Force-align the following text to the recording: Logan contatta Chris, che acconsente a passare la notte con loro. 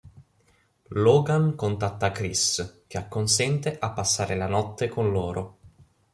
Logan 0.95 1.53
contatta 1.53 2.09
Chris, 2.09 2.85
che 2.87 2.97
acconsente 2.97 3.77
a 3.77 3.91
passare 3.91 4.35
la 4.35 4.47
notte 4.47 4.87
con 4.87 5.11
loro. 5.11 5.57